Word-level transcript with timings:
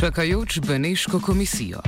Čakajoč 0.00 0.60
Beneško 0.64 1.20
komisijo. 1.20 1.78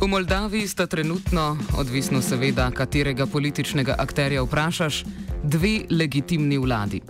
V 0.00 0.06
Moldaviji 0.06 0.68
sta 0.68 0.86
trenutno, 0.86 1.56
odvisno 1.78 2.22
seveda, 2.22 2.70
katerega 2.70 3.26
političnega 3.26 3.94
akterja 3.98 4.42
vprašaš, 4.42 5.04
dve 5.42 5.86
legitimni 5.90 6.58
vladi. 6.58 7.00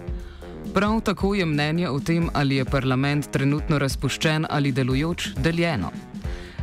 Prav 0.74 1.00
tako 1.00 1.34
je 1.34 1.46
mnenje 1.46 1.88
o 1.88 2.00
tem, 2.00 2.28
ali 2.34 2.56
je 2.56 2.64
parlament 2.64 3.30
trenutno 3.32 3.78
razpuščen 3.78 4.46
ali 4.50 4.72
delujoč, 4.72 5.28
deljeno. 5.36 5.90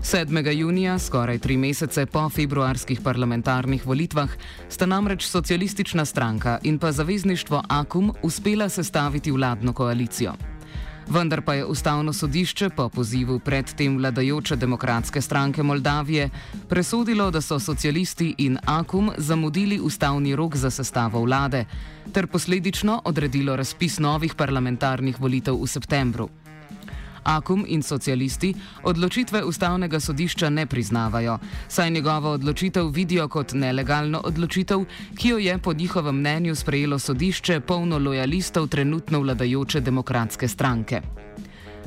7. 0.01 0.51
junija, 0.51 0.99
skoraj 0.99 1.39
tri 1.39 1.57
mesece 1.57 2.05
po 2.05 2.29
februarskih 2.29 3.01
parlamentarnih 3.01 3.85
volitvah, 3.85 4.29
sta 4.69 4.85
namreč 4.85 5.25
socialistična 5.25 6.05
stranka 6.05 6.59
in 6.63 6.79
pa 6.79 6.91
zavezništvo 6.91 7.63
Akum 7.69 8.13
uspela 8.21 8.69
sestaviti 8.69 9.31
vladno 9.31 9.73
koalicijo. 9.73 10.52
Vendar 11.09 11.41
pa 11.41 11.53
je 11.53 11.65
ustavno 11.65 12.13
sodišče 12.13 12.69
po 12.69 12.89
pozivu 12.89 13.39
predtem 13.39 13.97
vladajoče 13.97 14.55
demokratske 14.55 15.21
stranke 15.21 15.63
Moldavije 15.63 16.29
presodilo, 16.69 17.31
da 17.31 17.41
so 17.41 17.59
socialisti 17.59 18.35
in 18.37 18.57
Akum 18.65 19.11
zamudili 19.17 19.79
ustavni 19.79 20.35
rok 20.35 20.55
za 20.55 20.69
sestavo 20.69 21.21
vlade, 21.21 21.65
ter 22.13 22.27
posledično 22.27 23.01
odredilo 23.05 23.55
razpis 23.55 23.99
novih 23.99 24.35
parlamentarnih 24.35 25.19
volitev 25.19 25.61
v 25.61 25.67
septembru. 25.67 26.29
Akum 27.23 27.65
in 27.67 27.83
socialisti 27.83 28.53
odločitve 28.83 29.43
ustavnega 29.43 29.99
sodišča 29.99 30.49
ne 30.49 30.65
priznavajo, 30.65 31.37
saj 31.67 31.89
njegovo 31.89 32.31
odločitev 32.31 32.89
vidijo 32.89 33.27
kot 33.27 33.53
nelegalno 33.53 34.21
odločitev, 34.23 34.85
ki 35.17 35.29
jo 35.29 35.37
je 35.37 35.57
po 35.57 35.73
njihovem 35.73 36.15
mnenju 36.15 36.55
sprejelo 36.55 36.99
sodišče 36.99 37.59
polno 37.59 37.97
lojalistov 37.97 38.67
trenutno 38.67 39.19
vladajoče 39.19 39.79
demokratske 39.79 40.47
stranke. 40.47 41.01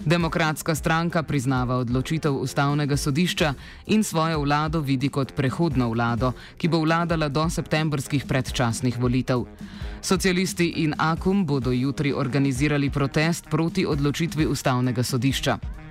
Demokratska 0.05 0.75
stranka 0.75 1.23
priznava 1.23 1.77
odločitev 1.77 2.37
ustavnega 2.37 2.97
sodišča 2.97 3.55
in 3.87 4.05
svojo 4.05 4.41
vlado 4.41 4.81
vidi 4.81 5.09
kot 5.09 5.33
prehodno 5.33 5.89
vlado, 5.91 6.33
ki 6.57 6.69
bo 6.69 6.81
vladala 6.85 7.29
do 7.29 7.49
septembrskih 7.51 8.25
predčasnih 8.25 8.99
volitev. 8.99 9.47
Socialisti 10.03 10.67
in 10.85 10.95
Akum 10.99 11.47
bodo 11.47 11.73
jutri 11.73 12.13
organizirali 12.13 12.91
protest 12.91 13.49
proti 13.51 13.87
odločitvi 13.87 14.47
ustavnega 14.47 15.03
sodišča. 15.03 15.86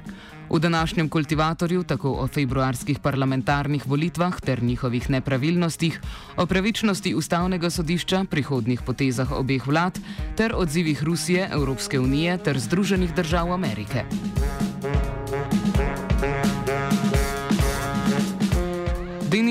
V 0.49 0.59
današnjem 0.59 1.09
kultivatorju, 1.09 1.83
tako 1.83 2.11
o 2.11 2.27
februarskih 2.27 2.99
parlamentarnih 2.99 3.87
volitvah 3.87 4.41
ter 4.41 4.63
njihovih 4.63 5.09
nepravilnostih, 5.09 6.01
o 6.37 6.45
pravičnosti 6.45 7.15
ustavnega 7.15 7.69
sodišča, 7.69 8.25
prihodnih 8.29 8.81
potezah 8.81 9.31
obeh 9.31 9.67
vlad 9.67 9.99
ter 10.37 10.55
odzivih 10.55 11.03
Rusije, 11.03 11.49
Evropske 11.51 11.99
unije 11.99 12.37
ter 12.37 12.59
Združenih 12.59 13.15
držav 13.15 13.53
Amerike. 13.53 14.05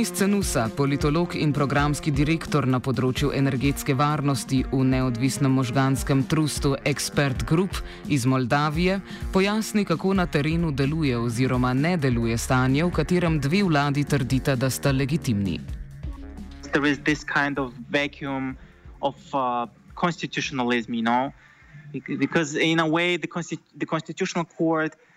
Denis 0.05 0.19
Cenusa, 0.19 0.69
politolog 0.77 1.35
in 1.35 1.53
programski 1.57 2.11
direktor 2.13 2.67
na 2.69 2.77
področju 2.77 3.31
energetske 3.33 3.95
varnosti 3.97 4.59
v 4.69 4.83
neodvisnem 4.85 5.55
možganskem 5.57 6.27
trustu 6.29 6.75
Expert 6.85 7.47
Group 7.49 7.79
iz 8.13 8.27
Moldavije, 8.29 8.99
pojasni, 9.33 9.87
kako 9.89 10.13
na 10.19 10.27
terenu 10.29 10.75
deluje 10.77 11.17
oziroma 11.17 11.73
ne 11.73 11.95
deluje 11.97 12.37
stanje, 12.37 12.85
v 12.85 12.93
katerem 12.93 13.39
dve 13.41 13.63
vladi 13.65 14.05
trdita, 14.05 14.59
da 14.61 14.69
sta 14.69 14.93
legitimni. 14.93 15.57
There 16.77 16.85
is 16.85 17.01
this 17.09 17.25
kind 17.25 17.57
of 17.57 17.73
vacuum 17.89 18.59
of 19.01 19.17
uh, 19.33 19.65
constitutionalism, 19.97 20.93
you 20.93 21.07
know, 21.09 21.33
because 22.21 22.61
in 22.61 22.79
a 22.79 22.87
way 22.87 23.17
the, 23.17 23.27
Consti 23.27 23.57
the 23.73 23.89
Constitutional 23.89 24.45
Court 24.45 24.93
uh, 24.93 25.14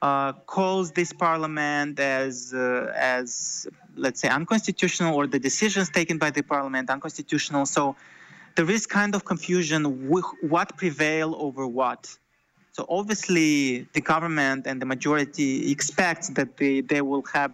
calls 0.00 0.92
this 0.92 1.12
parliament 1.12 1.98
as 1.98 2.54
uh, 2.54 2.92
as 2.94 3.66
let's 3.96 4.20
say 4.20 4.28
unconstitutional 4.28 5.14
or 5.14 5.26
the 5.26 5.38
decisions 5.38 5.90
taken 5.90 6.18
by 6.18 6.30
the 6.30 6.42
parliament 6.42 6.88
unconstitutional. 6.90 7.66
So 7.66 7.96
there 8.54 8.70
is 8.70 8.86
kind 8.86 9.14
of 9.14 9.24
confusion 9.24 10.08
with 10.08 10.24
what 10.42 10.76
prevail 10.76 11.34
over 11.38 11.66
what. 11.66 12.16
So 12.72 12.86
obviously 12.88 13.88
the 13.92 14.00
government 14.00 14.66
and 14.66 14.80
the 14.80 14.86
majority 14.86 15.72
expects 15.72 16.28
that 16.30 16.56
they, 16.58 16.80
they 16.80 17.02
will 17.02 17.24
have 17.32 17.52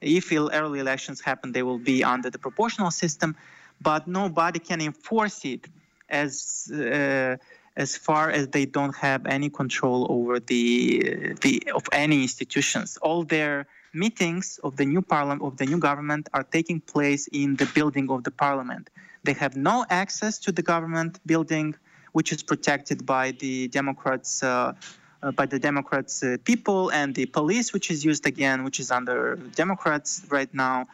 if 0.00 0.30
early 0.32 0.78
elections 0.78 1.20
happen 1.20 1.50
they 1.50 1.64
will 1.64 1.78
be 1.78 2.04
under 2.04 2.30
the 2.30 2.38
proportional 2.38 2.92
system 2.92 3.34
but 3.80 4.06
nobody 4.06 4.60
can 4.60 4.80
enforce 4.80 5.44
it 5.44 5.66
as 6.08 6.70
uh, 6.72 7.36
as 7.78 7.96
far 7.96 8.28
as 8.28 8.48
they 8.48 8.66
don't 8.66 8.96
have 8.96 9.24
any 9.26 9.48
control 9.48 10.00
over 10.10 10.40
the 10.40 11.34
the 11.44 11.54
of 11.78 11.84
any 11.92 12.18
institutions. 12.28 12.98
All 13.06 13.22
their 13.22 13.66
meetings 13.94 14.58
of 14.66 14.76
the 14.76 14.84
new 14.84 15.00
parliament 15.14 15.40
of 15.48 15.56
the 15.56 15.66
new 15.72 15.78
government 15.78 16.28
are 16.34 16.46
taking 16.56 16.80
place 16.80 17.22
in 17.28 17.56
the 17.56 17.66
building 17.76 18.06
of 18.10 18.24
the 18.24 18.34
parliament. 18.44 18.90
They 19.26 19.36
have 19.44 19.54
no 19.56 19.86
access 20.02 20.34
to 20.44 20.50
the 20.52 20.64
government 20.72 21.12
building, 21.24 21.74
which 22.12 22.32
is 22.34 22.42
protected 22.42 23.06
by 23.06 23.24
the 23.42 23.68
Democrats. 23.68 24.42
Uh, 24.42 24.74
uh, 25.20 25.32
by 25.32 25.46
the 25.46 25.58
Democrats 25.58 26.22
uh, 26.22 26.36
people 26.44 26.90
and 26.90 27.12
the 27.12 27.26
police, 27.26 27.72
which 27.72 27.90
is 27.90 28.04
used 28.04 28.24
again, 28.24 28.62
which 28.62 28.78
is 28.78 28.92
under 28.92 29.34
Democrats 29.56 30.24
right 30.30 30.52
now 30.54 30.86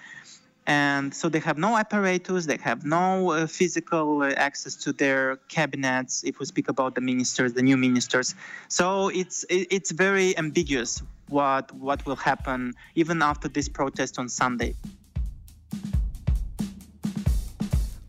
and 0.67 1.13
so 1.15 1.29
they 1.29 1.39
have 1.39 1.59
no 1.59 1.77
apparatus 1.77 2.47
they 2.47 2.57
have 2.57 2.85
no 2.85 3.33
uh, 3.33 3.47
physical 3.47 4.23
uh, 4.23 4.31
access 4.37 4.75
to 4.75 4.93
their 4.93 5.37
cabinets 5.49 6.25
if 6.25 6.39
we 6.39 6.47
speak 6.47 6.69
about 6.69 6.95
the 6.95 7.01
ministers 7.01 7.53
the 7.53 7.63
new 7.63 7.77
ministers 7.77 8.35
so 8.69 9.09
it's 9.09 9.45
it's 9.51 9.91
very 9.91 10.37
ambiguous 10.39 11.03
what 11.29 11.71
what 11.73 12.05
will 12.07 12.17
happen 12.17 12.73
even 12.95 13.23
after 13.23 13.49
this 13.49 13.69
protest 13.69 14.19
on 14.19 14.29
sunday 14.29 14.75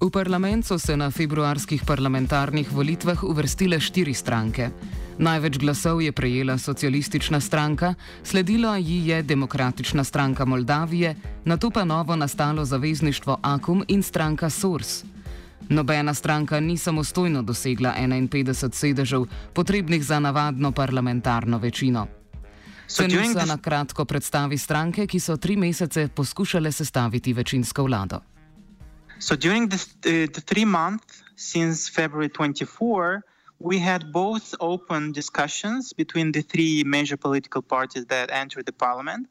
V 0.05 0.09
parlament 0.11 0.65
so 0.65 0.77
se 0.77 0.93
na 0.97 1.09
februarskih 1.09 1.81
parlamentarnih 1.81 2.69
volitvah 2.69 3.25
uvrstile 3.25 3.81
štiri 3.81 4.13
stranke. 4.13 4.69
Največ 5.17 5.57
glasov 5.57 6.01
je 6.01 6.11
prejela 6.11 6.57
socialistična 6.57 7.39
stranka, 7.39 7.93
sledila 8.23 8.77
ji 8.77 9.07
je 9.07 9.21
demokratična 9.23 10.03
stranka 10.03 10.45
Moldavije, 10.45 11.15
na 11.45 11.57
to 11.57 11.71
pa 11.71 11.85
novo 11.85 12.15
nastalo 12.15 12.65
zavezništvo 12.65 13.39
Akum 13.41 13.83
in 13.87 14.03
stranka 14.03 14.49
Sors. 14.49 15.03
Nobena 15.69 16.13
stranka 16.13 16.59
ni 16.59 16.77
samostojno 16.77 17.41
dosegla 17.41 17.93
51 17.97 18.73
sedežev, 18.73 19.25
potrebnih 19.53 20.03
za 20.03 20.19
navadno 20.19 20.71
parlamentarno 20.71 21.57
večino. 21.57 22.07
Senusa 22.87 23.45
na 23.45 23.57
kratko 23.57 24.05
predstavi 24.05 24.57
stranke, 24.57 25.07
ki 25.07 25.19
so 25.19 25.37
tri 25.37 25.55
mesece 25.55 26.07
poskušale 26.07 26.71
sestaviti 26.71 27.33
večinsko 27.33 27.83
vlado. 27.83 28.19
So 29.19 29.35
during 29.35 29.69
the, 29.71 29.77
uh, 29.77 30.31
the 30.31 30.41
three 30.41 30.65
months 30.65 31.23
since 31.35 31.89
February 31.95 32.29
24, 32.29 33.21
we 33.59 33.79
had 33.79 34.11
both 34.11 34.53
open 34.59 35.11
discussions 35.11 35.93
between 35.93 36.31
the 36.31 36.41
three 36.41 36.83
major 36.83 37.17
political 37.17 37.61
parties 37.61 38.05
that 38.07 38.29
entered 38.31 38.65
the 38.65 38.73
parliament. 38.73 39.27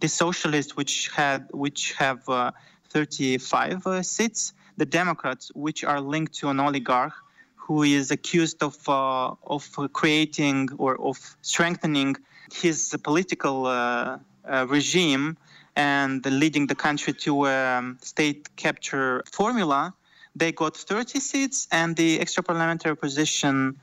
The 0.00 0.08
socialists, 0.08 0.76
which 0.76 1.08
had 1.08 1.48
which 1.52 1.92
have 1.94 2.28
uh, 2.28 2.52
35 2.88 3.86
uh, 3.86 4.02
seats, 4.02 4.52
the 4.76 4.86
Democrats, 4.86 5.52
which 5.54 5.84
are 5.84 6.00
linked 6.00 6.34
to 6.34 6.48
an 6.48 6.58
oligarch 6.58 7.12
who 7.54 7.82
is 7.82 8.10
accused 8.10 8.62
of 8.62 8.76
uh, 8.88 9.34
of 9.46 9.68
creating 9.92 10.70
or 10.78 11.00
of 11.00 11.18
strengthening 11.42 12.16
his 12.52 12.96
political 13.04 13.66
uh, 13.66 14.18
uh, 14.48 14.66
regime 14.68 15.36
and 15.76 16.26
leading 16.26 16.66
the 16.66 16.74
country 16.74 17.12
to 17.12 17.46
a 17.46 17.78
um, 17.78 17.98
state 18.02 18.48
capture 18.56 19.22
formula. 19.30 19.94
They 20.36 20.52
got 20.52 20.76
30 20.76 21.20
seats, 21.20 21.68
and 21.72 21.96
the 21.96 22.20
extra 22.20 22.42
parliamentary 22.42 22.92
opposition 22.92 23.76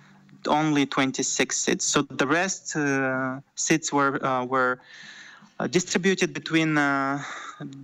only 0.47 0.85
26 0.85 1.57
seats. 1.57 1.85
So 1.85 2.03
the 2.03 2.27
rest 2.27 2.75
uh, 2.75 3.39
seats 3.55 3.91
were 3.91 4.23
uh, 4.23 4.45
were 4.45 4.79
uh, 5.59 5.67
distributed 5.67 6.33
between 6.33 6.77
uh, 6.77 7.23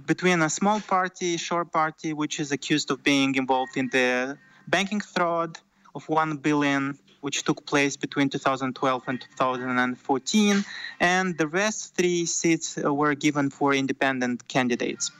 between 0.05 0.41
a 0.41 0.49
small 0.49 0.79
party, 0.81 1.37
short 1.37 1.71
party, 1.71 2.13
which 2.13 2.39
is 2.39 2.51
accused 2.51 2.91
of 2.91 3.03
being 3.03 3.35
involved 3.35 3.75
in 3.77 3.89
the 3.89 4.37
banking 4.67 5.01
fraud 5.01 5.59
of 5.95 6.07
one 6.07 6.37
billion, 6.37 6.97
which 7.21 7.43
took 7.43 7.65
place 7.65 7.97
between 7.97 8.29
2012 8.29 9.03
and 9.07 9.21
2014, 9.21 10.65
and 10.99 11.37
the 11.37 11.47
rest 11.47 11.95
three 11.95 12.25
seats 12.25 12.77
were 12.77 13.15
given 13.15 13.49
for 13.49 13.73
independent 13.73 14.47
candidates. 14.47 15.11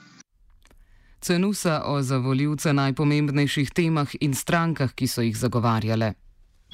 Cenusa 1.24 1.82
o 1.84 2.02
za 2.02 2.18
voljivce 2.18 2.72
najpomembnejših 2.72 3.70
temah 3.72 4.12
in 4.20 4.34
strankah, 4.34 4.92
ki 4.92 5.08
so 5.08 5.24
jih 5.24 5.36
zagovarjale. 5.36 6.14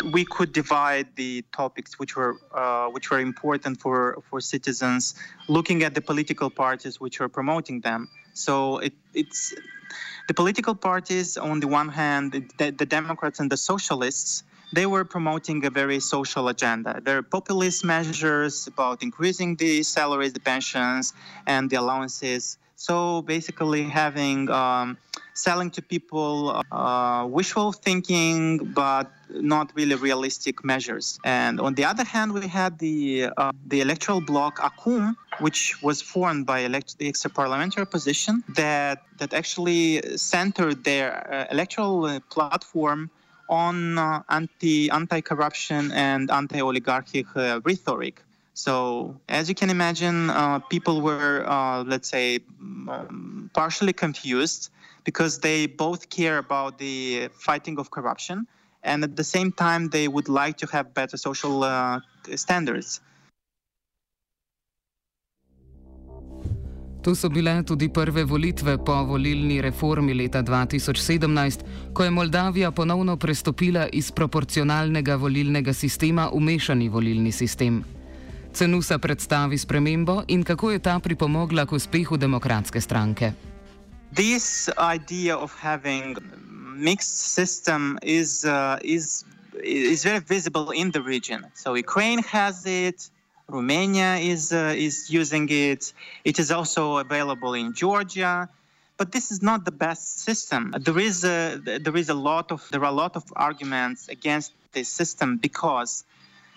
we 0.04 0.24
could 0.24 0.52
divide 0.52 1.08
the 1.16 1.44
topics 1.52 1.98
which 1.98 2.16
were 2.16 2.36
uh, 2.54 2.86
which 2.88 3.10
were 3.10 3.20
important 3.20 3.80
for 3.80 4.22
for 4.28 4.40
citizens, 4.40 5.14
looking 5.48 5.82
at 5.82 5.94
the 5.94 6.00
political 6.00 6.50
parties 6.50 7.00
which 7.00 7.20
were 7.20 7.28
promoting 7.28 7.80
them. 7.80 8.08
So 8.34 8.78
it, 8.78 8.94
it's 9.14 9.54
the 10.28 10.34
political 10.34 10.74
parties 10.74 11.36
on 11.36 11.60
the 11.60 11.68
one 11.68 11.88
hand, 11.88 12.32
the, 12.58 12.70
the 12.70 12.86
Democrats 12.86 13.40
and 13.40 13.50
the 13.50 13.56
Socialists. 13.56 14.44
They 14.72 14.86
were 14.86 15.04
promoting 15.04 15.64
a 15.64 15.70
very 15.70 15.98
social 15.98 16.46
agenda. 16.46 17.00
Very 17.04 17.24
populist 17.24 17.84
measures 17.84 18.68
about 18.68 19.02
increasing 19.02 19.56
the 19.56 19.82
salaries, 19.82 20.32
the 20.32 20.38
pensions, 20.38 21.12
and 21.46 21.68
the 21.68 21.76
allowances. 21.76 22.56
So 22.80 23.20
basically, 23.20 23.82
having 23.84 24.48
um, 24.48 24.96
selling 25.34 25.70
to 25.72 25.82
people 25.82 26.62
uh, 26.72 27.26
wishful 27.28 27.72
thinking, 27.72 28.72
but 28.72 29.06
not 29.28 29.70
really 29.74 29.96
realistic 29.96 30.64
measures. 30.64 31.18
And 31.22 31.60
on 31.60 31.74
the 31.74 31.84
other 31.84 32.04
hand, 32.04 32.32
we 32.32 32.46
had 32.46 32.78
the 32.78 33.28
uh, 33.36 33.52
the 33.66 33.82
electoral 33.82 34.22
bloc 34.22 34.54
Akum, 34.68 35.14
which 35.40 35.60
was 35.82 36.00
formed 36.00 36.46
by 36.46 36.60
elect- 36.60 36.96
the 36.96 37.06
extra 37.06 37.30
parliamentary 37.30 37.82
opposition 37.82 38.42
that 38.56 38.98
that 39.18 39.34
actually 39.34 40.00
centered 40.16 40.82
their 40.82 41.08
uh, 41.12 41.54
electoral 41.54 42.06
uh, 42.06 42.18
platform 42.34 43.10
on 43.50 43.98
uh, 43.98 44.22
anti 44.30 44.90
anti 44.90 45.20
corruption 45.20 45.92
and 45.92 46.30
anti 46.30 46.60
oligarchic 46.62 47.26
uh, 47.36 47.60
rhetoric. 47.62 48.24
So, 48.64 49.16
as 49.28 49.48
you 49.48 49.54
can 49.54 49.70
imagine, 49.70 50.28
uh, 50.28 50.58
people 50.58 51.00
were, 51.00 51.44
uh, 51.48 51.82
let's 51.92 52.10
say, 52.10 52.40
um, 52.60 53.50
partially 53.54 53.94
confused 53.94 54.68
because 55.04 55.38
they 55.40 55.66
both 55.66 56.10
care 56.10 56.36
about 56.36 56.76
the 56.76 57.30
fighting 57.46 57.78
of 57.78 57.90
corruption 57.90 58.46
and 58.82 59.02
at 59.02 59.16
the 59.16 59.24
same 59.24 59.50
time 59.50 59.88
they 59.88 60.08
would 60.08 60.28
like 60.28 60.56
to 60.58 60.66
have 60.76 60.92
better 60.92 61.16
social 61.16 61.64
uh, 61.64 62.00
standards. 62.36 63.00
To 67.02 67.14
so 67.14 67.28
bile 67.28 67.62
tudi 67.64 67.88
prve 67.88 68.24
volitve 68.24 68.76
po 68.84 69.04
volilni 69.04 69.60
reformi 69.60 70.12
leta 70.14 70.42
2017, 70.42 71.64
ko 71.94 72.04
je 72.04 72.10
Moldavija 72.10 72.70
ponovno 72.70 73.16
prestopila 73.16 73.86
iz 73.92 74.10
proporcionalnega 74.12 75.16
volilnega 75.16 75.72
sistema 75.72 76.28
v 76.28 76.40
mešani 76.40 76.88
volilni 76.88 77.32
sistem. 77.32 77.99
Cenusa 78.52 78.98
predstavi 78.98 79.58
spremembo 79.58 80.22
in 80.28 80.44
kako 80.44 80.70
je 80.70 80.78
ta 80.78 80.98
pripomogla 80.98 81.66
k 81.66 81.72
uspehu 81.72 82.16
demokratske 82.16 82.80
stranke. 82.80 83.32
This 84.14 84.68
idea 84.94 85.38
of 85.38 85.54
having 85.62 86.16
mixed 86.74 87.34
system 87.34 87.98
is 88.02 88.44
uh, 88.44 88.78
is 88.82 89.24
is 89.62 90.04
very 90.04 90.20
visible 90.20 90.72
in 90.74 90.90
the 90.90 91.00
region. 91.00 91.46
So 91.54 91.74
Ukraine 91.74 92.22
has 92.22 92.66
it, 92.66 93.10
Romania 93.48 94.16
is 94.16 94.52
uh, 94.52 94.74
is 94.76 95.10
using 95.10 95.48
it. 95.50 95.92
It 96.24 96.38
is 96.38 96.50
also 96.50 96.98
available 96.98 97.54
in 97.54 97.72
Georgia. 97.74 98.48
But 98.96 99.12
this 99.12 99.30
is 99.30 99.40
not 99.42 99.64
the 99.64 99.72
best 99.72 100.20
system. 100.28 100.74
There 100.78 100.98
is 100.98 101.24
a 101.24 101.56
there 101.64 101.96
is 101.96 102.08
a 102.10 102.14
lot 102.14 102.52
of 102.52 102.68
there 102.70 102.82
are 102.82 102.92
a 102.96 103.00
lot 103.04 103.16
of 103.16 103.24
arguments 103.36 104.08
against 104.08 104.52
this 104.72 104.88
system 104.88 105.38
because 105.38 106.04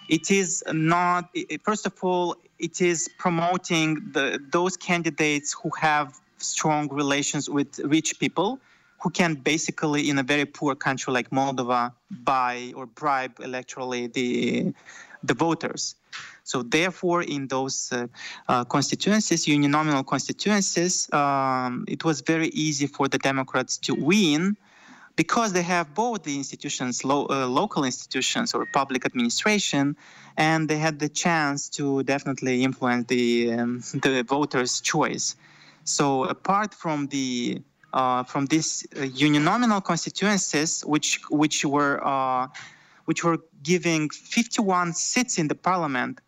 it 0.09 0.31
is 0.31 0.63
not 0.71 1.29
first 1.63 1.85
of 1.85 1.93
all 2.03 2.35
it 2.59 2.81
is 2.81 3.09
promoting 3.17 3.95
the 4.11 4.39
those 4.51 4.77
candidates 4.77 5.53
who 5.53 5.69
have 5.79 6.19
strong 6.37 6.89
relations 6.89 7.49
with 7.49 7.79
rich 7.79 8.19
people 8.19 8.59
who 9.03 9.09
can 9.09 9.35
basically, 9.35 10.09
in 10.09 10.17
a 10.17 10.23
very 10.23 10.45
poor 10.45 10.75
country 10.75 11.11
like 11.13 11.29
Moldova, 11.29 11.91
buy 12.09 12.71
or 12.73 12.85
bribe 12.85 13.35
electorally 13.35 14.11
the 14.13 14.73
the 15.23 15.33
voters. 15.33 15.95
So 16.43 16.63
therefore, 16.63 17.21
in 17.23 17.47
those 17.47 17.91
uh, 17.91 18.07
uh, 18.47 18.63
constituencies, 18.65 19.45
uninominal 19.45 20.05
constituencies, 20.05 21.11
um, 21.13 21.85
it 21.87 22.03
was 22.03 22.21
very 22.21 22.47
easy 22.49 22.87
for 22.87 23.07
the 23.07 23.17
Democrats 23.17 23.77
to 23.79 23.93
win 23.93 24.57
because 25.15 25.53
they 25.53 25.61
have 25.61 25.93
both 25.93 26.23
the 26.23 26.35
institutions, 26.35 27.03
lo- 27.05 27.27
uh, 27.29 27.47
local 27.47 27.83
institutions 27.83 28.53
or 28.53 28.65
public 28.65 29.05
administration, 29.05 29.95
and 30.37 30.67
they 30.67 30.77
had 30.77 30.99
the 30.99 31.09
chance 31.09 31.69
to 31.69 32.03
definitely 32.03 32.63
influence 32.63 33.07
the 33.07 33.51
um, 33.53 33.83
the 34.01 34.23
voters' 34.27 34.81
choice. 34.81 35.35
So 35.83 36.23
apart 36.25 36.73
from 36.73 37.07
the 37.07 37.61
uh, 37.93 38.23
from 38.23 38.47
these 38.47 38.87
uh, 38.97 39.81
constituencies, 39.81 40.81
which 40.81 41.19
which 41.29 41.63
were 41.65 42.01
uh, 42.05 42.47
which 43.05 43.23
were 43.23 43.37
giving 43.61 44.09
51 44.09 44.93
seats 44.93 45.37
in 45.37 45.47
the 45.47 45.55
parliament. 45.55 46.19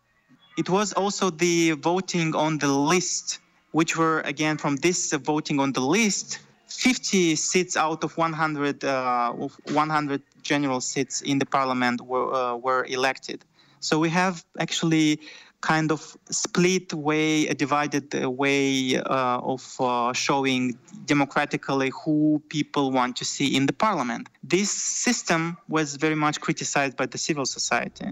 It 0.56 0.70
was 0.70 0.92
also 0.92 1.30
the 1.30 1.72
voting 1.72 2.34
on 2.34 2.58
the 2.58 2.68
list, 2.68 3.40
which 3.72 3.96
were 3.96 4.20
again 4.20 4.56
from 4.56 4.76
this 4.76 5.12
voting 5.12 5.60
on 5.60 5.72
the 5.72 5.80
list, 5.80 6.38
50 6.68 7.36
seats 7.36 7.76
out 7.76 8.04
of 8.04 8.16
100 8.16 8.84
uh, 8.84 9.32
100 9.32 10.22
general 10.42 10.80
seats 10.80 11.22
in 11.22 11.38
the 11.38 11.46
parliament 11.46 12.00
were 12.00 12.32
uh, 12.34 12.56
were 12.56 12.84
elected. 12.88 13.44
So 13.80 13.98
we 13.98 14.08
have 14.08 14.44
actually 14.58 15.20
kind 15.60 15.90
of 15.90 16.16
split 16.30 16.92
way, 16.94 17.46
a 17.48 17.54
divided 17.54 18.14
way 18.24 18.96
uh, 18.96 19.40
of 19.54 19.76
uh, 19.80 20.12
showing 20.12 20.78
democratically 21.06 21.90
who 22.04 22.42
people 22.48 22.90
want 22.90 23.16
to 23.16 23.24
see 23.24 23.56
in 23.56 23.66
the 23.66 23.72
parliament. 23.72 24.28
This 24.42 24.70
system 24.70 25.56
was 25.68 25.96
very 25.96 26.14
much 26.14 26.40
criticized 26.40 26.96
by 26.96 27.06
the 27.06 27.18
civil 27.18 27.46
society. 27.46 28.08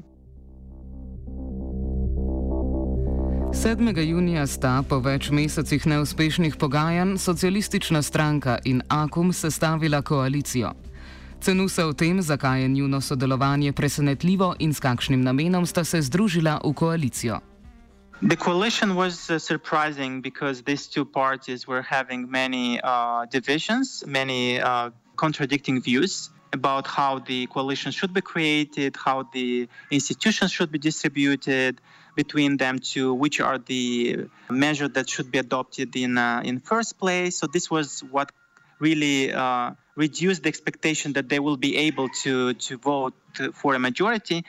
7. 3.63 4.03
junija 4.03 4.47
sta 4.47 4.83
po 4.89 4.97
več 4.99 5.29
mesecih 5.31 5.85
neuspešnih 5.87 6.57
pogajanj 6.59 7.19
socialistična 7.23 8.03
stranka 8.03 8.59
in 8.65 8.83
AKUM 8.89 9.33
sestavila 9.33 10.03
koalicijo. 10.03 10.73
Cenu 11.41 11.69
se 11.69 11.85
o 11.85 11.93
tem, 11.93 12.23
zakaj 12.23 12.63
je 12.63 12.69
njuno 12.69 13.01
sodelovanje 13.01 13.73
presenetljivo 13.73 14.55
in 14.59 14.75
s 14.75 14.81
kakšnim 14.81 15.23
namenom 15.23 15.67
sta 15.67 15.85
se 15.85 16.03
združila 16.03 16.61
v 16.65 16.73
koalicijo. 16.75 17.41
The 18.29 18.37
coalition 18.37 18.97
was 18.97 19.31
uh, 19.31 19.39
surprising 19.39 20.23
because 20.23 20.63
these 20.63 20.91
two 20.91 21.05
parties 21.05 21.69
were 21.69 21.83
having 21.83 22.31
many 22.31 22.81
uh, 22.83 23.27
divisions, 23.33 24.05
many 24.07 24.61
uh, 24.61 24.91
contradicting 25.17 25.81
views 25.81 26.31
about 26.53 26.87
how 26.87 27.19
the 27.19 27.47
coalition 27.47 27.93
should 27.93 28.13
be 28.13 28.21
created, 28.21 28.97
how 28.97 29.23
the 29.33 29.69
institutions 29.91 30.51
should 30.53 30.71
be 30.73 30.79
distributed 30.79 31.81
between 32.15 32.57
them 32.57 32.79
to 32.79 33.13
which 33.15 33.41
are 33.41 33.59
the 33.59 34.27
measures 34.49 34.91
that 34.91 35.09
should 35.09 35.31
be 35.31 35.39
adopted 35.39 35.95
in 35.97 36.19
uh, 36.19 36.43
in 36.45 36.61
first 36.61 36.99
place. 36.99 37.39
So 37.39 37.47
this 37.47 37.71
was 37.71 38.01
what 38.11 38.33
really 38.81 39.33
uh, 39.33 39.73
reduce 39.97 40.41
the 40.41 40.49
expectation 40.49 41.13
that 41.15 41.29
they 41.29 41.39
will 41.39 41.57
be 41.57 41.77
able 41.77 42.09
to 42.23 42.55
to 42.55 42.79
vote 42.79 43.15
for 43.53 43.75
a 43.75 43.79
majority 43.79 44.45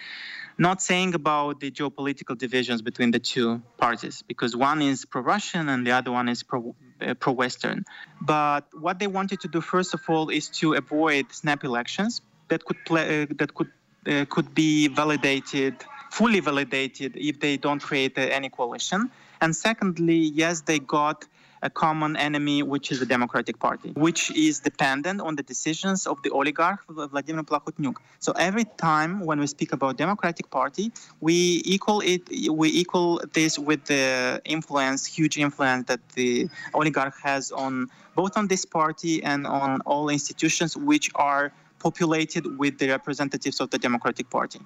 not 0.57 0.81
saying 0.81 1.13
about 1.15 1.59
the 1.59 1.69
geopolitical 1.69 2.37
divisions 2.37 2.81
between 2.81 3.11
the 3.11 3.19
two 3.19 3.61
parties 3.77 4.23
because 4.27 4.55
one 4.55 4.81
is 4.81 5.05
pro-russian 5.05 5.67
and 5.67 5.85
the 5.85 5.91
other 5.91 6.11
one 6.11 6.29
is 6.29 6.43
pro, 6.43 6.73
uh, 7.01 7.13
pro-western 7.15 7.83
but 8.21 8.63
what 8.79 8.99
they 8.99 9.07
wanted 9.07 9.39
to 9.41 9.47
do 9.47 9.59
first 9.61 9.93
of 9.93 10.01
all 10.07 10.29
is 10.29 10.49
to 10.49 10.73
avoid 10.73 11.25
snap 11.31 11.63
elections 11.63 12.21
that 12.47 12.63
could 12.63 12.77
play 12.85 13.23
uh, 13.23 13.25
that 13.37 13.53
could 13.53 13.71
uh, 14.07 14.25
could 14.29 14.53
be 14.53 14.87
validated 14.87 15.73
fully 16.11 16.39
validated 16.39 17.15
if 17.15 17.39
they 17.39 17.57
don't 17.57 17.81
create 17.81 18.17
uh, 18.17 18.21
any 18.21 18.49
coalition 18.49 19.09
and 19.41 19.55
secondly 19.55 20.17
yes 20.17 20.61
they 20.61 20.79
got 20.79 21.25
a 21.65 21.69
common 21.69 22.15
enemy, 22.15 22.61
which 22.61 22.91
is 22.91 22.99
the 22.99 23.05
Democratic 23.05 23.57
Party, 23.59 23.89
which 23.95 24.31
is 24.31 24.59
dependent 24.59 25.19
on 25.19 25.35
the 25.35 25.43
decisions 25.43 26.05
of 26.05 26.21
the 26.21 26.29
oligarch 26.29 26.79
Vladimir 26.87 27.43
Plahotniuc. 27.43 27.95
So 28.19 28.31
every 28.33 28.65
time 28.77 29.21
when 29.21 29.39
we 29.39 29.47
speak 29.47 29.73
about 29.73 29.97
Democratic 29.97 30.49
Party, 30.51 30.91
we 31.21 31.61
equal 31.65 32.01
it, 32.01 32.21
we 32.51 32.69
equal 32.69 33.21
this 33.33 33.57
with 33.57 33.83
the 33.85 34.39
influence, 34.45 35.05
huge 35.07 35.37
influence 35.37 35.87
that 35.87 36.01
the 36.09 36.47
oligarch 36.73 37.15
has 37.21 37.51
on 37.51 37.89
both 38.15 38.37
on 38.37 38.47
this 38.47 38.63
party 38.63 39.23
and 39.23 39.47
on 39.47 39.81
all 39.81 40.09
institutions 40.09 40.77
which 40.77 41.09
are 41.15 41.51
populated 41.79 42.57
with 42.57 42.77
the 42.77 42.87
representatives 42.89 43.59
of 43.59 43.69
the 43.71 43.77
Democratic 43.77 44.29
Party. 44.29 44.59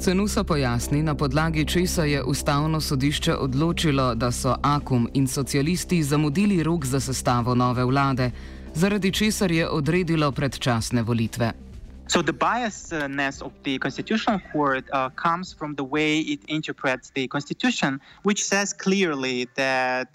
Cenusa 0.00 0.44
pojasni, 0.44 1.02
na 1.02 1.14
podlagi 1.14 1.64
česa 1.64 2.04
je 2.04 2.22
ustavno 2.22 2.80
sodišče 2.80 3.34
odločilo, 3.34 4.14
da 4.14 4.32
so 4.32 4.56
Akum 4.62 5.08
in 5.14 5.26
socialisti 5.28 6.02
zamudili 6.02 6.62
rok 6.62 6.84
za 6.84 7.00
sestavo 7.00 7.54
nove 7.54 7.84
vlade, 7.84 8.30
zaradi 8.74 9.12
česar 9.12 9.50
je 9.50 9.68
odredilo 9.68 10.32
predčasne 10.32 11.02
volitve. 11.02 11.52
So 12.08 12.22
the 12.22 12.32
biasness 12.32 13.42
of 13.42 13.52
the 13.62 13.78
Constitutional 13.78 14.40
Court 14.52 14.84
uh, 14.92 15.08
comes 15.22 15.56
from 15.58 15.74
the 15.74 15.84
way 15.84 16.20
it 16.20 16.40
interprets 16.46 17.10
the 17.10 17.28
Constitution, 17.28 18.00
which 18.22 18.44
says 18.44 18.72
clearly 18.72 19.48
that 19.56 20.08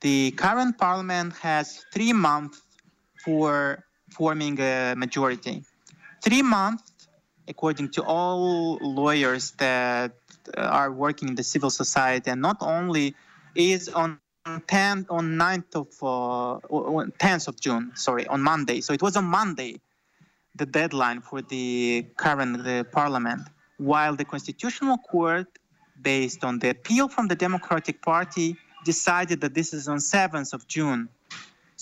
the 0.00 0.30
current 0.36 0.78
parliament 0.78 1.34
has 1.40 1.84
three 1.92 2.12
months 2.12 2.60
for 3.24 3.78
forming 4.10 4.60
a 4.60 4.94
majority. 4.96 5.64
Three 6.22 6.42
months 6.42 6.91
according 7.48 7.90
to 7.90 8.02
all 8.02 8.78
lawyers 8.80 9.52
that 9.52 10.12
are 10.56 10.92
working 10.92 11.28
in 11.28 11.34
the 11.34 11.42
civil 11.42 11.70
society, 11.70 12.30
and 12.30 12.40
not 12.40 12.58
only 12.60 13.14
is 13.54 13.88
on 13.88 14.18
10th 14.46 15.06
on 15.08 15.36
9th 15.36 15.74
of 15.74 15.88
uh, 16.02 16.66
10th 17.18 17.48
of 17.48 17.60
June, 17.60 17.92
sorry, 17.94 18.26
on 18.26 18.42
Monday. 18.42 18.80
So 18.80 18.92
it 18.92 19.02
was 19.02 19.16
on 19.16 19.24
Monday, 19.24 19.80
the 20.56 20.66
deadline 20.66 21.20
for 21.20 21.42
the 21.42 22.06
current 22.16 22.64
the 22.64 22.84
parliament, 22.90 23.42
while 23.78 24.16
the 24.16 24.24
constitutional 24.24 24.98
court, 24.98 25.46
based 26.00 26.44
on 26.44 26.58
the 26.58 26.70
appeal 26.70 27.08
from 27.08 27.28
the 27.28 27.36
Democratic 27.36 28.02
Party, 28.02 28.56
decided 28.84 29.40
that 29.42 29.54
this 29.54 29.72
is 29.72 29.88
on 29.88 29.98
7th 29.98 30.52
of 30.52 30.66
June. 30.66 31.08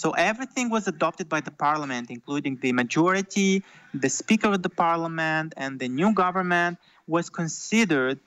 So 0.03 0.13
everything 0.13 0.71
was 0.71 0.89
adopted 0.89 1.29
by 1.29 1.43
the 1.43 1.51
parliament, 1.51 2.07
including 2.09 2.57
the 2.57 2.73
majority, 2.73 3.63
the 3.93 4.09
speaker 4.09 4.49
of 4.49 4.63
the 4.63 4.71
parliament, 4.71 5.53
and 5.59 5.79
the 5.79 5.89
new 5.89 6.15
government 6.15 6.79
was 7.07 7.29
considered 7.29 8.19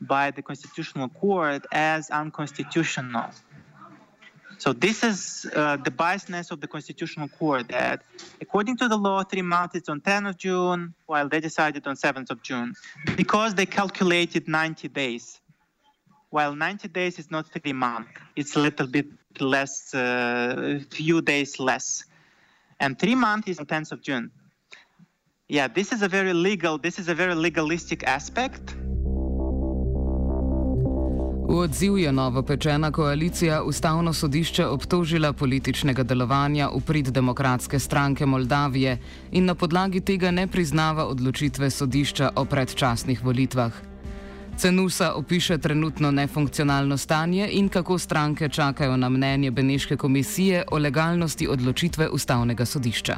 by 0.00 0.32
the 0.32 0.42
constitutional 0.42 1.08
court 1.08 1.66
as 1.70 2.10
unconstitutional. 2.10 3.30
So 4.58 4.72
this 4.72 5.04
is 5.04 5.46
uh, 5.54 5.76
the 5.76 5.92
biasness 5.92 6.50
of 6.50 6.60
the 6.60 6.66
constitutional 6.66 7.28
court 7.28 7.68
that, 7.68 8.02
according 8.40 8.76
to 8.78 8.88
the 8.88 8.98
law, 8.98 9.22
three 9.22 9.42
months 9.42 9.76
is 9.76 9.88
on 9.88 10.00
10th 10.00 10.30
of 10.30 10.36
June, 10.36 10.94
while 11.06 11.28
they 11.28 11.38
decided 11.38 11.86
on 11.86 11.94
7th 11.94 12.30
of 12.30 12.42
June, 12.42 12.74
because 13.14 13.54
they 13.54 13.66
calculated 13.66 14.48
90 14.48 14.88
days. 14.88 15.39
While 16.30 16.54
90 16.54 16.88
days 16.88 17.18
is 17.18 17.30
not 17.30 17.46
three 17.48 17.72
months, 17.72 18.10
it's 18.36 18.54
a 18.54 18.60
little 18.60 18.86
bit 18.86 19.06
less, 19.40 19.92
a 19.94 19.98
uh, 19.98 20.78
few 20.90 21.20
days 21.22 21.58
less. 21.58 22.04
And 22.78 22.96
three 22.96 23.16
months 23.16 23.48
is 23.48 23.58
on 23.58 23.66
10th 23.66 23.92
of 23.92 24.00
June. 24.00 24.30
Yeah, 25.48 25.66
this 25.66 25.92
is 25.92 26.02
a 26.02 26.08
very 26.08 26.32
legal, 26.32 26.78
this 26.78 27.00
is 27.00 27.08
a 27.08 27.14
very 27.14 27.34
legalistic 27.34 28.06
aspect. 28.06 28.76
V 31.50 31.58
odziv 31.58 31.98
je 31.98 32.12
novopečena 32.12 32.92
koalicija 32.92 33.62
ustavno 33.62 34.12
sodišče 34.12 34.66
obtožila 34.66 35.32
političnega 35.32 36.02
delovanja 36.02 36.70
v 36.70 36.80
prid 36.86 37.10
demokratske 37.10 37.78
stranke 37.78 38.26
Moldavije 38.26 38.98
in 39.32 39.44
na 39.44 39.54
podlagi 39.54 40.00
tega 40.00 40.30
ne 40.30 40.46
priznava 40.46 41.06
odločitve 41.10 41.70
sodišča 41.70 42.30
o 42.36 42.44
predčasnih 42.44 43.24
volitvah. 43.24 43.89
Cenusa 44.60 45.12
opiše 45.12 45.58
trenutno 45.58 46.10
nefunkcionalno 46.10 46.96
stanje 46.96 47.48
in 47.52 47.68
kako 47.68 47.98
stranke 47.98 48.48
čakajo 48.48 48.96
na 48.96 49.08
mnenje 49.08 49.50
Beneške 49.50 49.96
komisije 49.96 50.64
o 50.70 50.78
legalnosti 50.78 51.48
odločitve 51.48 52.08
ustavnega 52.08 52.64
sodišča. 52.64 53.16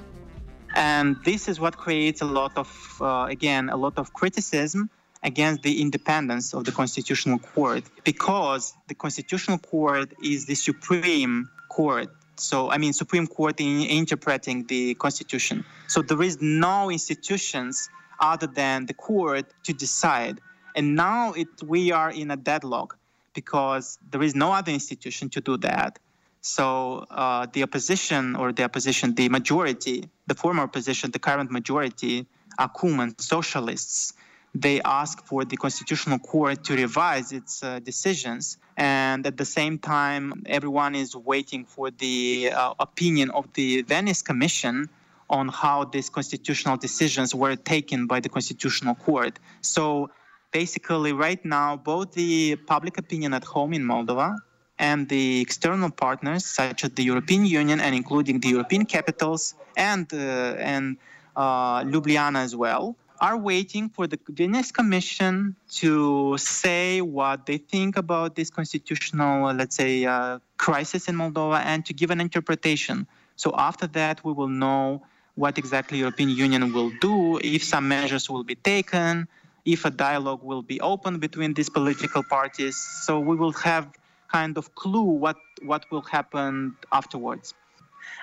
And 0.76 1.16
this 1.24 1.48
is 1.48 1.58
what 1.58 1.74
creates 1.84 2.22
a 2.22 2.26
lot 2.26 2.52
of, 2.56 2.68
uh, 3.00 3.06
again, 3.32 3.70
a 3.70 3.76
lot 3.76 3.98
of 3.98 4.08
criticism 4.20 4.78
against 5.22 5.62
the 5.62 5.72
independence 5.80 6.56
of 6.56 6.64
the 6.64 6.72
Constitutional 6.72 7.38
Court 7.54 7.84
because 8.04 8.74
the 8.88 8.94
Constitutional 8.94 9.58
Court 9.58 10.14
is 10.22 10.46
the 10.46 10.54
supreme 10.54 11.48
court. 11.76 12.08
So, 12.36 12.70
I 12.70 12.78
mean, 12.78 12.92
Supreme 12.92 13.26
Court 13.26 13.60
in 13.60 13.80
interpreting 13.80 14.66
the 14.68 14.94
Constitution. 14.94 15.64
So, 15.88 16.02
there 16.02 16.22
is 16.26 16.38
no 16.40 16.90
institutions 16.90 17.88
other 18.20 18.46
than 18.46 18.86
the 18.86 18.94
court 18.94 19.44
to 19.64 19.72
decide 19.72 20.40
And 20.76 20.96
now 20.96 21.32
it, 21.32 21.48
we 21.64 21.92
are 21.92 22.10
in 22.10 22.30
a 22.30 22.36
deadlock 22.36 22.98
because 23.34 23.98
there 24.10 24.22
is 24.22 24.34
no 24.34 24.52
other 24.52 24.72
institution 24.72 25.28
to 25.30 25.40
do 25.40 25.56
that. 25.58 25.98
So 26.40 27.06
uh, 27.10 27.46
the 27.52 27.62
opposition 27.62 28.36
or 28.36 28.52
the 28.52 28.64
opposition, 28.64 29.14
the 29.14 29.28
majority, 29.28 30.08
the 30.26 30.34
former 30.34 30.64
opposition, 30.64 31.10
the 31.12 31.18
current 31.18 31.50
majority, 31.50 32.26
Akum 32.58 33.20
socialists, 33.20 34.12
they 34.54 34.82
ask 34.82 35.24
for 35.24 35.44
the 35.44 35.56
constitutional 35.56 36.18
court 36.18 36.64
to 36.64 36.74
revise 36.74 37.32
its 37.32 37.62
uh, 37.62 37.78
decisions. 37.78 38.58
And 38.76 39.26
at 39.26 39.36
the 39.36 39.44
same 39.44 39.78
time, 39.78 40.42
everyone 40.46 40.94
is 40.94 41.16
waiting 41.16 41.64
for 41.64 41.90
the 41.90 42.50
uh, 42.52 42.74
opinion 42.78 43.30
of 43.30 43.50
the 43.54 43.82
Venice 43.82 44.20
Commission 44.20 44.88
on 45.30 45.48
how 45.48 45.84
these 45.84 46.10
constitutional 46.10 46.76
decisions 46.76 47.34
were 47.34 47.56
taken 47.56 48.06
by 48.06 48.20
the 48.20 48.28
constitutional 48.28 48.94
court. 48.94 49.38
So 49.62 50.10
basically 50.52 51.12
right 51.12 51.42
now 51.44 51.76
both 51.76 52.12
the 52.12 52.56
public 52.66 52.98
opinion 52.98 53.34
at 53.34 53.44
home 53.44 53.72
in 53.72 53.82
Moldova 53.82 54.36
and 54.78 55.08
the 55.08 55.40
external 55.40 55.90
partners 55.90 56.44
such 56.44 56.84
as 56.84 56.90
the 56.90 57.04
European 57.04 57.44
Union 57.46 57.80
and 57.80 57.94
including 57.94 58.40
the 58.40 58.48
European 58.48 58.84
capitals 58.84 59.54
and 59.76 60.12
uh, 60.12 60.72
and 60.74 60.96
uh, 61.36 61.82
Ljubljana 61.84 62.40
as 62.42 62.54
well 62.54 62.96
are 63.22 63.38
waiting 63.38 63.88
for 63.88 64.08
the 64.08 64.18
Venice 64.28 64.72
Commission 64.72 65.54
to 65.70 66.36
say 66.36 67.00
what 67.00 67.46
they 67.46 67.56
think 67.56 67.96
about 67.96 68.34
this 68.34 68.50
constitutional, 68.50 69.54
let's 69.54 69.76
say, 69.76 70.04
uh, 70.04 70.40
crisis 70.56 71.08
in 71.08 71.14
Moldova 71.14 71.60
and 71.64 71.86
to 71.86 71.92
give 71.94 72.10
an 72.10 72.20
interpretation. 72.20 73.06
So 73.36 73.54
after 73.56 73.86
that, 73.98 74.24
we 74.24 74.32
will 74.32 74.48
know 74.48 75.02
what 75.36 75.56
exactly 75.56 75.98
European 75.98 76.30
Union 76.30 76.72
will 76.72 76.90
do, 77.00 77.38
if 77.44 77.62
some 77.62 77.86
measures 77.86 78.28
will 78.28 78.42
be 78.42 78.56
taken, 78.56 79.28
if 79.64 79.84
a 79.84 79.90
dialogue 79.90 80.42
will 80.42 80.62
be 80.62 80.80
open 80.80 81.18
between 81.18 81.54
these 81.54 81.68
political 81.68 82.22
parties. 82.22 82.76
So 82.76 83.20
we 83.20 83.36
will 83.36 83.52
have 83.52 83.88
kind 84.30 84.56
of 84.58 84.74
clue 84.74 85.02
what 85.02 85.36
what 85.62 85.84
will 85.90 86.02
happen 86.02 86.76
afterwards. 86.92 87.54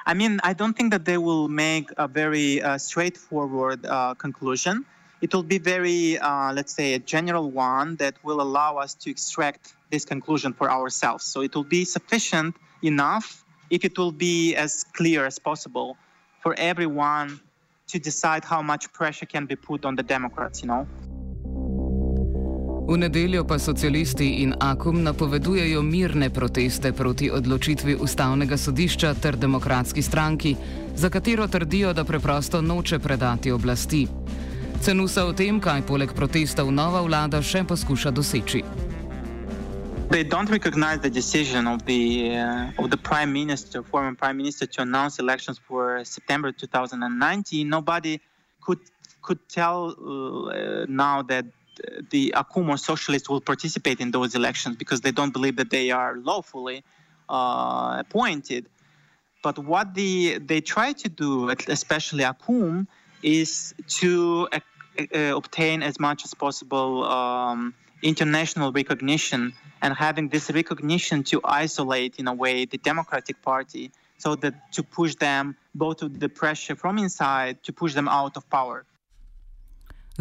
I 0.05 0.13
mean, 0.13 0.39
I 0.43 0.53
don't 0.53 0.75
think 0.75 0.91
that 0.91 1.05
they 1.05 1.17
will 1.17 1.47
make 1.47 1.89
a 1.97 2.07
very 2.07 2.61
uh, 2.61 2.77
straightforward 2.77 3.85
uh, 3.85 4.13
conclusion. 4.15 4.85
It 5.21 5.33
will 5.33 5.43
be 5.43 5.57
very, 5.57 6.17
uh, 6.17 6.53
let's 6.53 6.73
say, 6.73 6.93
a 6.93 6.99
general 6.99 7.51
one 7.51 7.97
that 7.97 8.15
will 8.23 8.41
allow 8.41 8.77
us 8.77 8.93
to 8.95 9.09
extract 9.09 9.73
this 9.89 10.05
conclusion 10.05 10.53
for 10.53 10.71
ourselves. 10.71 11.25
So 11.25 11.41
it 11.41 11.53
will 11.55 11.69
be 11.77 11.83
sufficient 11.85 12.55
enough 12.81 13.43
if 13.69 13.83
it 13.83 13.97
will 13.97 14.11
be 14.11 14.55
as 14.55 14.85
clear 14.93 15.25
as 15.25 15.37
possible 15.37 15.97
for 16.41 16.55
everyone 16.57 17.39
to 17.87 17.99
decide 17.99 18.43
how 18.45 18.61
much 18.61 18.91
pressure 18.93 19.25
can 19.25 19.45
be 19.45 19.55
put 19.55 19.83
on 19.83 19.95
the 19.95 20.03
Democrats, 20.03 20.61
you 20.63 20.69
know. 20.69 20.87
V 22.89 22.97
nedeljo 22.97 23.43
pa 23.45 23.59
socialisti 23.59 24.41
in 24.41 24.53
Akum 24.59 25.03
napovedujejo 25.03 25.81
mirne 25.81 26.29
proteste 26.29 26.89
proti 26.93 27.29
odločitvi 27.31 27.95
ustavnega 27.95 28.57
sodišča 28.57 29.13
ter 29.13 29.35
demokratski 29.37 30.01
stranki, 30.01 30.55
za 30.95 31.09
katero 31.09 31.47
trdijo, 31.47 31.93
da 31.93 32.03
preprosto 32.03 32.61
noče 32.61 32.99
predati 32.99 33.51
oblasti. 33.51 34.07
Cenusa 34.81 35.25
o 35.25 35.33
tem, 35.33 35.59
kaj 35.61 35.81
poleg 35.85 36.13
protestov 36.13 36.71
nova 36.71 37.01
vlada 37.05 37.43
še 37.45 37.61
poskuša 37.63 38.11
doseči. 38.11 38.63
They 40.09 40.23
don't 40.23 40.49
recognize 40.49 40.99
the 41.01 41.13
decision 41.13 41.67
of 41.67 41.85
the 41.85 42.33
uh, 42.41 42.83
of 42.83 42.89
the 42.89 42.97
prime 42.97 43.31
minister, 43.31 43.83
former 43.83 44.15
prime 44.15 44.37
minister, 44.37 44.65
to 44.65 44.81
announce 44.81 45.21
elections 45.21 45.61
for 45.67 46.01
September 46.03 46.51
2019. 46.51 47.69
Nobody 47.69 48.17
could 48.65 48.81
could 49.21 49.39
tell 49.47 49.93
uh, 49.93 50.85
now 50.89 51.21
that 51.21 51.45
the 52.09 52.33
Akumo 52.35 52.77
socialists 52.79 53.29
will 53.29 53.41
participate 53.41 53.99
in 53.99 54.11
those 54.11 54.35
elections 54.35 54.75
because 54.75 55.01
they 55.01 55.11
don't 55.11 55.33
believe 55.33 55.55
that 55.57 55.69
they 55.69 55.91
are 55.91 56.17
lawfully 56.17 56.83
uh, 57.29 57.97
appointed. 57.99 58.67
But 59.41 59.57
what 59.59 59.93
the, 59.93 60.39
they 60.39 60.61
try 60.61 60.93
to 60.93 61.09
do, 61.09 61.49
especially 61.49 62.23
Akum, 62.23 62.87
is 63.23 63.73
to 63.99 64.47
uh, 64.51 64.59
uh, 64.99 65.35
obtain 65.35 65.83
as 65.83 65.99
much 65.99 66.25
as 66.25 66.33
possible 66.33 67.03
um, 67.05 67.73
international 68.01 68.71
recognition 68.71 69.53
and 69.81 69.93
having 69.93 70.29
this 70.29 70.49
recognition 70.51 71.23
to 71.23 71.39
isolate 71.43 72.17
in 72.19 72.27
a 72.27 72.33
way 72.33 72.65
the 72.65 72.77
Democratic 72.77 73.41
Party 73.41 73.91
so 74.17 74.35
that 74.35 74.53
to 74.73 74.83
push 74.83 75.15
them 75.15 75.55
both 75.75 76.03
with 76.03 76.19
the 76.19 76.27
pressure 76.27 76.75
from 76.75 76.97
inside 76.97 77.63
to 77.63 77.71
push 77.71 77.93
them 77.93 78.07
out 78.07 78.35
of 78.35 78.49
power. 78.49 78.85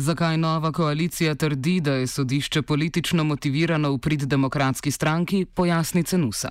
Zakaj 0.00 0.36
nova 0.36 0.72
koalicija 0.72 1.34
trdi, 1.34 1.80
da 1.80 1.92
je 1.92 2.06
sodišče 2.06 2.62
politično 2.62 3.24
motivirano 3.24 3.90
v 3.92 3.98
prid 3.98 4.22
demokratski 4.22 4.90
stranki, 4.90 5.44
pojasni 5.44 6.02
Cenusa. 6.04 6.50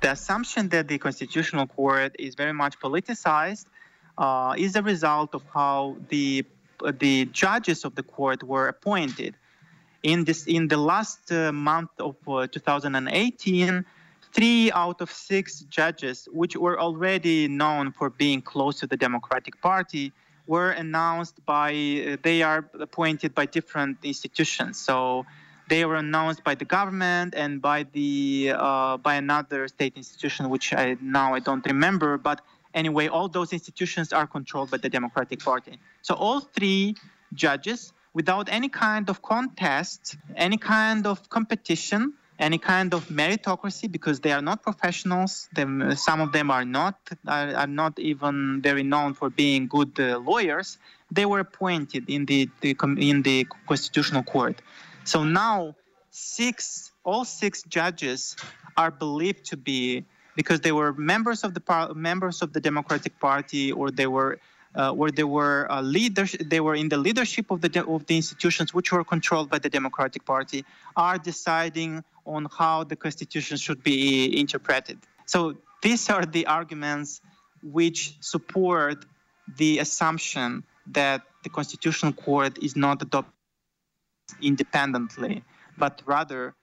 The 0.00 0.10
assumption 0.10 0.68
that 0.68 0.86
the 0.86 0.98
Constitutional 0.98 1.66
Court 1.66 2.12
is 2.18 2.36
very 2.38 2.52
much 2.52 2.78
politicized 2.82 3.66
uh, 4.18 4.54
is 4.56 4.76
a 4.76 4.82
result 4.82 5.34
of 5.34 5.42
how 5.54 5.96
the 6.10 6.44
the 7.00 7.24
judges 7.32 7.84
of 7.84 7.94
the 7.94 8.02
court 8.02 8.42
were 8.42 8.68
appointed. 8.68 9.34
In 10.02 10.24
this, 10.24 10.46
in 10.46 10.68
the 10.68 10.76
last 10.76 11.32
uh, 11.32 11.52
month 11.52 11.90
of 11.98 12.14
uh, 12.28 12.46
2018, 12.46 13.84
three 14.32 14.70
out 14.72 15.00
of 15.00 15.10
six 15.10 15.60
judges, 15.70 16.28
which 16.32 16.54
were 16.56 16.78
already 16.78 17.48
known 17.48 17.90
for 17.90 18.10
being 18.10 18.42
close 18.42 18.78
to 18.80 18.86
the 18.86 18.96
Democratic 18.96 19.60
Party, 19.60 20.12
were 20.46 20.70
announced 20.70 21.44
by. 21.44 21.70
Uh, 21.72 22.16
they 22.22 22.42
are 22.42 22.68
appointed 22.80 23.34
by 23.34 23.46
different 23.46 23.98
institutions. 24.04 24.78
So 24.78 25.26
they 25.68 25.84
were 25.84 25.96
announced 25.96 26.44
by 26.44 26.54
the 26.54 26.64
government 26.64 27.34
and 27.36 27.60
by 27.60 27.84
the 27.92 28.52
uh, 28.54 28.96
by 28.98 29.14
another 29.14 29.68
state 29.68 29.94
institution, 29.96 30.48
which 30.48 30.72
I 30.72 30.96
now 31.00 31.34
I 31.34 31.40
don't 31.40 31.64
remember. 31.66 32.18
But 32.18 32.40
anyway, 32.74 33.08
all 33.08 33.28
those 33.28 33.52
institutions 33.52 34.12
are 34.12 34.26
controlled 34.26 34.70
by 34.70 34.78
the 34.78 34.88
Democratic 34.88 35.40
Party. 35.40 35.78
So 36.02 36.14
all 36.14 36.40
three 36.40 36.94
judges, 37.34 37.92
without 38.14 38.48
any 38.50 38.68
kind 38.68 39.10
of 39.10 39.22
contest, 39.22 40.16
any 40.36 40.58
kind 40.58 41.06
of 41.06 41.28
competition, 41.28 42.14
any 42.38 42.58
kind 42.58 42.92
of 42.94 43.08
meritocracy, 43.08 43.90
because 43.90 44.20
they 44.20 44.32
are 44.32 44.42
not 44.42 44.62
professionals. 44.62 45.48
Some 45.94 46.20
of 46.20 46.32
them 46.32 46.50
are 46.50 46.64
not 46.64 46.98
are, 47.26 47.54
are 47.54 47.66
not 47.66 47.98
even 47.98 48.60
very 48.62 48.82
known 48.82 49.14
for 49.14 49.30
being 49.30 49.68
good 49.68 49.98
uh, 49.98 50.18
lawyers. 50.18 50.78
They 51.10 51.24
were 51.24 51.40
appointed 51.40 52.08
in 52.08 52.26
the, 52.26 52.48
the 52.60 52.76
in 52.98 53.22
the 53.22 53.46
Constitutional 53.66 54.22
Court. 54.22 54.60
So 55.04 55.22
now, 55.22 55.76
six, 56.10 56.92
all 57.04 57.24
six 57.24 57.62
judges 57.62 58.36
are 58.76 58.90
believed 58.90 59.44
to 59.46 59.56
be 59.56 60.04
because 60.34 60.60
they 60.60 60.72
were 60.72 60.92
members 60.92 61.44
of 61.44 61.54
the 61.54 61.60
par- 61.60 61.94
members 61.94 62.42
of 62.42 62.52
the 62.52 62.60
Democratic 62.60 63.18
Party, 63.20 63.72
or 63.72 63.90
they 63.90 64.06
were, 64.06 64.38
uh, 64.76 64.92
or 64.92 65.10
they 65.10 65.24
were 65.24 65.70
uh, 65.70 65.80
leaders. 65.80 66.36
They 66.40 66.60
were 66.60 66.74
in 66.74 66.88
the 66.88 66.96
leadership 66.98 67.50
of 67.50 67.60
the 67.60 67.84
of 67.86 68.06
the 68.06 68.16
institutions 68.16 68.74
which 68.74 68.92
were 68.92 69.04
controlled 69.04 69.48
by 69.50 69.58
the 69.58 69.70
Democratic 69.70 70.24
Party, 70.24 70.64
are 70.96 71.18
deciding 71.18 72.04
on 72.24 72.46
how 72.58 72.84
the 72.84 72.96
Constitution 72.96 73.56
should 73.56 73.82
be 73.82 74.38
interpreted. 74.38 74.98
So 75.26 75.56
these 75.82 76.10
are 76.10 76.24
the 76.24 76.46
arguments 76.46 77.20
which 77.62 78.16
support 78.20 79.04
the 79.56 79.78
assumption 79.78 80.64
that 80.88 81.22
the 81.42 81.48
Constitutional 81.48 82.12
Court 82.12 82.58
is 82.62 82.76
not 82.76 83.02
adopted 83.02 83.32
independently, 84.42 85.44
but 85.78 86.02
rather 86.06 86.54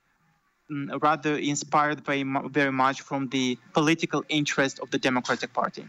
mm, 0.70 1.02
rather 1.02 1.36
inspired 1.36 2.04
very 2.04 2.72
much 2.72 3.00
from 3.00 3.28
the 3.28 3.58
political 3.72 4.24
interest 4.28 4.78
of 4.80 4.90
the 4.90 4.98
Democratic 4.98 5.52
Party. 5.52 5.84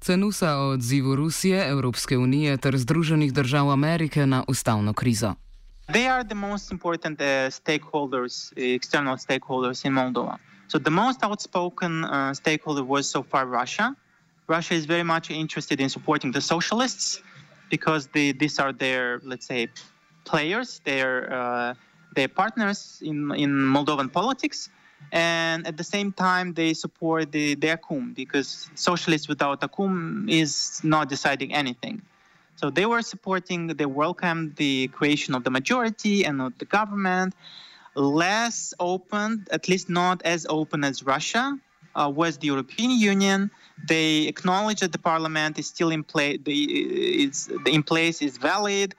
Cenusa 0.00 0.56
o 0.56 0.70
odzivu 0.70 1.16
Rusije, 1.16 1.68
Evropske 1.68 2.18
unije 2.18 2.56
ter 2.56 2.78
Združenih 2.78 3.32
držav 3.32 3.70
Amerike 3.70 4.26
na 4.26 4.44
ustavno 4.48 4.92
krizo. 4.92 5.34
They 5.88 6.08
are 6.08 6.24
the 6.24 6.34
most 6.34 6.72
important 6.72 7.20
uh, 7.20 7.26
stakeholders, 7.50 8.52
uh, 8.52 8.76
external 8.76 9.16
stakeholders 9.16 9.84
in 9.84 9.92
Moldova. 9.92 10.36
So 10.68 10.78
the 10.78 10.90
most 10.90 11.22
outspoken 11.22 12.04
uh, 12.04 12.34
stakeholder 12.34 12.84
was 12.84 13.10
so 13.10 13.22
far 13.22 13.46
Russia. 13.46 13.94
Russia 14.48 14.74
is 14.74 14.86
very 14.86 15.04
much 15.04 15.30
interested 15.30 15.80
in 15.80 15.88
supporting 15.88 16.32
the 16.32 16.40
socialists 16.40 17.22
because 17.70 18.06
the, 18.08 18.32
these 18.32 18.58
are 18.58 18.72
their, 18.72 19.20
let's 19.24 19.46
say, 19.46 19.68
players, 20.24 20.80
their 20.84 21.32
uh, 21.32 21.74
their 22.14 22.28
partners 22.28 23.00
in 23.02 23.32
in 23.34 23.50
Moldovan 23.74 24.12
politics, 24.12 24.70
and 25.12 25.66
at 25.66 25.76
the 25.76 25.84
same 25.84 26.12
time 26.12 26.54
they 26.54 26.74
support 26.74 27.32
the, 27.32 27.54
the 27.54 27.68
ACUM 27.68 28.14
because 28.14 28.70
socialists 28.74 29.28
without 29.28 29.60
ACUM 29.60 30.28
is 30.28 30.80
not 30.84 31.08
deciding 31.08 31.54
anything. 31.54 32.02
So 32.56 32.70
they 32.70 32.86
were 32.86 33.02
supporting, 33.02 33.68
they 33.68 33.86
welcomed 33.86 34.56
the 34.56 34.88
creation 34.88 35.34
of 35.34 35.44
the 35.44 35.50
majority 35.50 36.24
and 36.24 36.42
of 36.42 36.58
the 36.58 36.64
government. 36.64 37.34
Less 37.94 38.74
open, 38.80 39.46
at 39.50 39.68
least 39.68 39.88
not 39.88 40.22
as 40.24 40.46
open 40.48 40.84
as 40.84 41.02
Russia, 41.02 41.58
uh, 41.94 42.10
was 42.14 42.38
the 42.38 42.48
European 42.48 42.90
Union. 42.90 43.50
They 43.86 44.22
acknowledge 44.22 44.80
that 44.80 44.92
the 44.92 44.98
parliament 44.98 45.58
is 45.58 45.66
still 45.68 45.90
in 45.90 46.02
place, 46.02 46.40
is 46.46 47.48
in 47.66 47.82
place, 47.82 48.20
is 48.22 48.36
valid. 48.38 48.94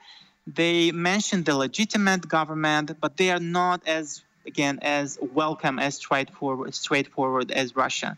They 0.46 0.90
mentioned 0.90 1.44
the 1.44 1.54
legitimate 1.54 2.28
government, 2.28 2.98
but 3.00 3.16
they 3.18 3.30
are 3.30 3.40
not 3.40 3.86
as 3.86 4.22
again 4.46 4.78
as 4.82 5.18
welcome 5.34 5.78
as 5.78 5.96
straightforward, 5.96 6.74
straightforward 6.74 7.50
as 7.50 7.76
Russia. 7.76 8.16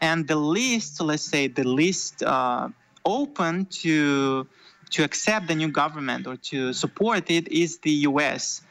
And 0.00 0.26
the 0.26 0.36
least, 0.36 1.00
let's 1.00 1.22
say, 1.22 1.46
the 1.46 1.64
least 1.64 2.22
uh, 2.22 2.68
open 3.04 3.66
to 3.66 4.46
to 4.90 5.04
accept 5.04 5.48
the 5.48 5.54
new 5.54 5.68
government 5.68 6.26
or 6.26 6.36
to 6.36 6.72
support 6.74 7.30
it 7.30 7.48
is 7.48 7.78
the 7.78 7.92
U.S. 8.10 8.62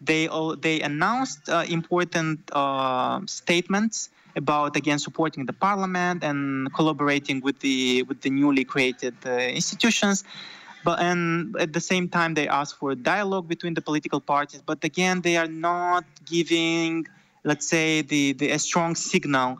They 0.00 0.26
all, 0.26 0.56
they 0.56 0.80
announced 0.80 1.50
uh, 1.50 1.64
important 1.68 2.40
uh, 2.52 3.20
statements 3.26 4.08
about 4.36 4.76
again 4.76 4.98
supporting 4.98 5.44
the 5.44 5.52
parliament 5.52 6.24
and 6.24 6.72
collaborating 6.72 7.40
with 7.40 7.58
the 7.60 8.02
with 8.04 8.20
the 8.22 8.30
newly 8.30 8.64
created 8.64 9.14
uh, 9.26 9.30
institutions. 9.30 10.24
But 10.84 11.00
and 11.00 11.54
at 11.58 11.72
the 11.72 11.80
same 11.80 12.08
time 12.08 12.34
they 12.34 12.48
ask 12.48 12.78
for 12.78 12.94
dialogue 12.94 13.48
between 13.48 13.74
the 13.74 13.82
political 13.82 14.20
parties. 14.20 14.62
But 14.64 14.82
again, 14.84 15.20
they 15.20 15.36
are 15.36 15.46
not 15.46 16.04
giving, 16.24 17.06
let's 17.44 17.68
say, 17.68 18.02
the, 18.02 18.32
the 18.32 18.50
a 18.50 18.58
strong 18.58 18.94
signal 18.94 19.58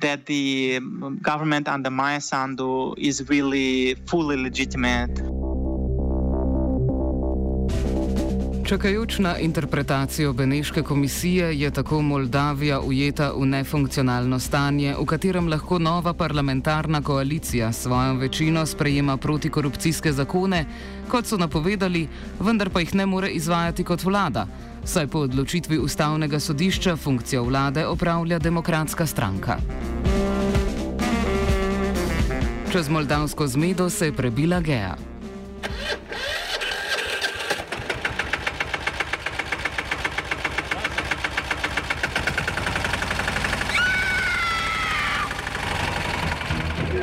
that 0.00 0.26
the 0.26 0.76
um, 0.78 1.18
government 1.22 1.68
under 1.68 1.90
Maya 1.90 2.20
Sandu 2.20 2.94
is 2.96 3.28
really 3.28 3.94
fully 4.06 4.36
legitimate. 4.36 5.20
Čakajoč 8.72 9.18
na 9.18 9.38
interpretacijo 9.38 10.32
Beneške 10.32 10.82
komisije 10.82 11.60
je 11.60 11.70
tako 11.70 12.02
Moldavija 12.02 12.80
ujeta 12.80 13.32
v 13.36 13.46
nefunkcionalno 13.46 14.38
stanje, 14.40 14.94
v 14.98 15.04
katerem 15.04 15.48
lahko 15.48 15.78
nova 15.78 16.14
parlamentarna 16.14 17.02
koalicija 17.02 17.72
s 17.72 17.82
svojo 17.82 18.14
večino 18.14 18.66
sprejema 18.66 19.16
protikorupcijske 19.16 20.12
zakone, 20.12 20.64
kot 21.08 21.26
so 21.26 21.36
napovedali, 21.36 22.08
vendar 22.40 22.70
pa 22.70 22.80
jih 22.80 22.94
ne 22.94 23.06
more 23.06 23.28
izvajati 23.28 23.84
kot 23.84 24.04
vlada, 24.04 24.46
saj 24.84 25.06
po 25.06 25.18
odločitvi 25.28 25.78
ustavnega 25.78 26.40
sodišča 26.40 26.96
funkcijo 26.96 27.44
vlade 27.44 27.86
opravlja 27.86 28.38
demokratska 28.38 29.06
stranka. 29.06 29.58
Čez 32.72 32.88
moldavsko 32.88 33.46
zmedo 33.46 33.90
se 33.90 34.06
je 34.06 34.12
prebila 34.12 34.60
Gea. 34.60 35.11